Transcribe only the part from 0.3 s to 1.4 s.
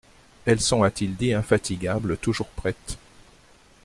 «Elles sont, a-t-il dit,